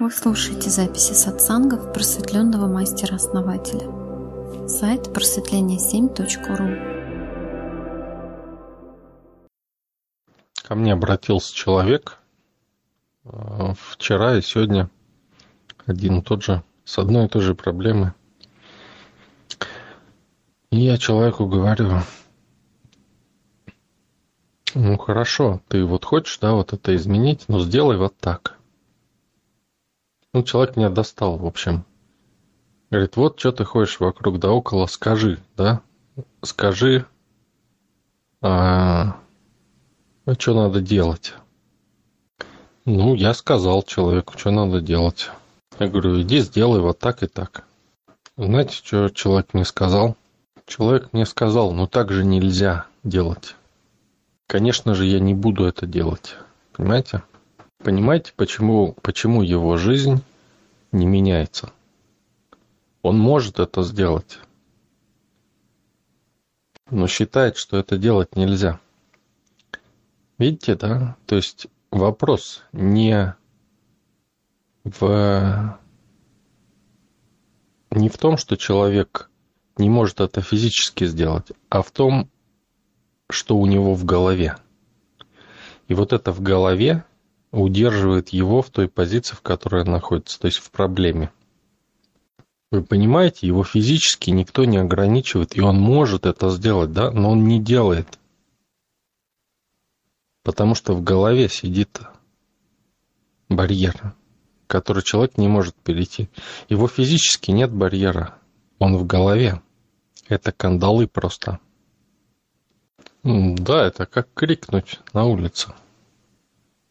[0.00, 3.86] Вы слушаете записи сатсангов просветленного мастера-основателя.
[4.66, 6.78] Сайт просветление7.ру
[10.62, 12.18] Ко мне обратился человек
[13.24, 14.88] э, вчера и сегодня
[15.84, 18.12] один и тот же, с одной и той же проблемой.
[20.70, 22.00] И я человеку говорю,
[24.74, 28.59] ну хорошо, ты вот хочешь, да, вот это изменить, но сделай вот так.
[30.32, 31.84] Ну, человек меня достал, в общем.
[32.90, 35.80] Говорит, вот что ты ходишь вокруг да около, скажи, да,
[36.42, 37.06] скажи,
[38.40, 39.16] а,
[40.26, 41.34] а что надо делать.
[42.84, 45.30] Ну, я сказал человеку, что надо делать.
[45.78, 47.64] Я говорю, иди сделай вот так и так.
[48.36, 50.16] Знаете, что человек мне сказал?
[50.66, 53.56] Человек мне сказал, ну так же нельзя делать.
[54.46, 56.36] Конечно же, я не буду это делать.
[56.72, 57.22] Понимаете?
[57.82, 60.22] Понимаете, почему, почему его жизнь
[60.92, 61.72] не меняется?
[63.00, 64.38] Он может это сделать,
[66.90, 68.78] но считает, что это делать нельзя.
[70.36, 71.16] Видите, да?
[71.24, 73.34] То есть вопрос не
[74.84, 75.78] в
[77.90, 79.30] не в том, что человек
[79.78, 82.28] не может это физически сделать, а в том,
[83.30, 84.56] что у него в голове.
[85.88, 87.04] И вот это в голове
[87.52, 91.32] удерживает его в той позиции, в которой он находится, то есть в проблеме.
[92.70, 97.44] Вы понимаете, его физически никто не ограничивает, и он может это сделать, да, но он
[97.48, 98.18] не делает.
[100.44, 102.00] Потому что в голове сидит
[103.48, 104.14] барьер,
[104.68, 106.28] который человек не может перейти.
[106.68, 108.36] Его физически нет барьера,
[108.78, 109.60] он в голове.
[110.28, 111.58] Это кандалы просто.
[113.24, 115.74] Да, это как крикнуть на улице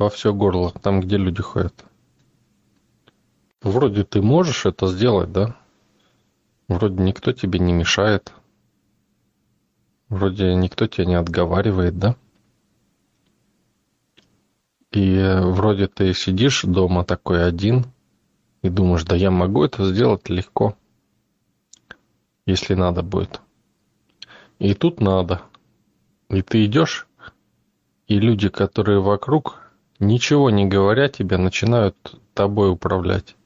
[0.00, 1.84] во все горло, там, где люди ходят.
[3.60, 5.54] Вроде ты можешь это сделать, да?
[6.68, 8.32] Вроде никто тебе не мешает.
[10.08, 12.16] Вроде никто тебя не отговаривает, да?
[14.90, 17.84] И вроде ты сидишь дома такой один
[18.62, 20.78] и думаешь, да я могу это сделать легко,
[22.46, 23.42] если надо будет.
[24.58, 25.42] И тут надо.
[26.30, 27.06] И ты идешь,
[28.06, 29.69] и люди, которые вокруг,
[30.00, 33.36] Ничего не говоря тебе, начинают тобой управлять,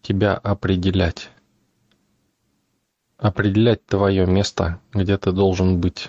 [0.00, 1.28] тебя определять.
[3.18, 6.08] Определять твое место, где ты должен быть.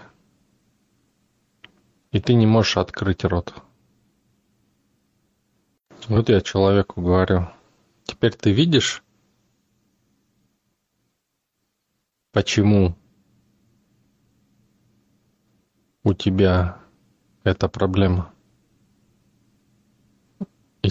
[2.12, 3.54] И ты не можешь открыть рот.
[6.08, 7.50] Вот я человеку говорю,
[8.06, 9.04] теперь ты видишь,
[12.32, 12.96] почему
[16.06, 16.80] у тебя
[17.44, 18.34] эта проблема?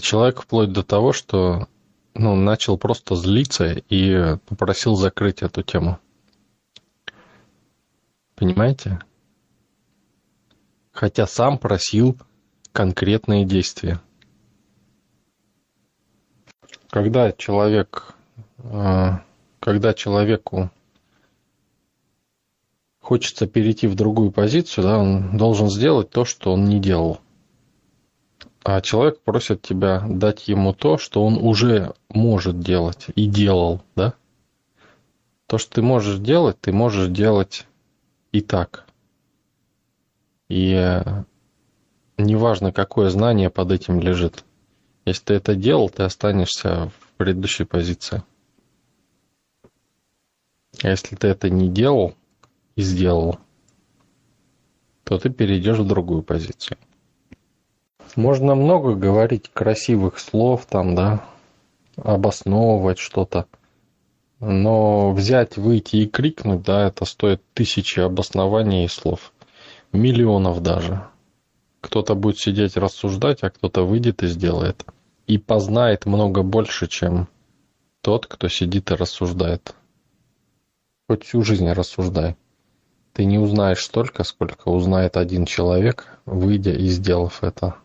[0.03, 1.69] Человек вплоть до того, что
[2.15, 6.01] ну, начал просто злиться и попросил закрыть эту тему.
[8.35, 8.99] Понимаете?
[10.91, 12.19] Хотя сам просил
[12.73, 14.01] конкретные действия.
[16.91, 18.17] Когда человек,
[18.59, 19.11] э,
[19.61, 20.73] когда человеку
[23.01, 27.22] хочется перейти в другую позицию, да, он должен сделать то, что он не делал
[28.65, 34.15] а человек просит тебя дать ему то, что он уже может делать и делал, да?
[35.47, 37.67] То, что ты можешь делать, ты можешь делать
[38.31, 38.87] и так.
[40.49, 41.25] И э,
[42.19, 44.45] неважно, какое знание под этим лежит.
[45.05, 48.22] Если ты это делал, ты останешься в предыдущей позиции.
[50.83, 52.15] А если ты это не делал
[52.77, 53.39] и сделал,
[55.05, 56.78] то ты перейдешь в другую позицию.
[58.17, 61.25] Можно много говорить красивых слов там, да,
[61.97, 63.47] обосновывать что-то.
[64.39, 69.33] Но взять, выйти и крикнуть, да, это стоит тысячи обоснований и слов.
[69.93, 71.06] Миллионов даже.
[71.81, 74.84] Кто-то будет сидеть рассуждать, а кто-то выйдет и сделает.
[75.27, 77.28] И познает много больше, чем
[78.03, 79.75] тот, кто сидит и рассуждает.
[81.09, 82.36] Хоть всю жизнь рассуждай.
[83.15, 87.77] Ты не узнаешь столько, сколько узнает один человек, выйдя и сделав это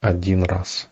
[0.00, 0.90] один раз